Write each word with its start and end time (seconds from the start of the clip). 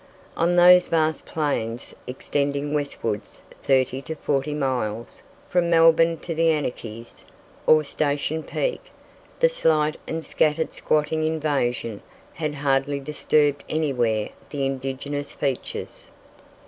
On 0.35 0.55
those 0.55 0.87
vast 0.87 1.27
plains, 1.27 1.93
extending 2.07 2.73
westwards 2.73 3.43
30 3.61 4.01
to 4.01 4.15
40 4.15 4.55
miles, 4.55 5.21
from 5.47 5.69
Melbourne 5.69 6.17
to 6.21 6.33
the 6.33 6.49
Anakies, 6.49 7.21
or 7.67 7.83
Station 7.83 8.41
Peak, 8.41 8.83
the 9.41 9.47
slight 9.47 9.97
and 10.07 10.25
scattered 10.25 10.73
squatting 10.73 11.23
invasion 11.23 12.01
had 12.33 12.55
hardly 12.55 12.99
disturbed 12.99 13.63
anywhere 13.69 14.29
the 14.49 14.65
indigenous 14.65 15.33
features. 15.33 16.09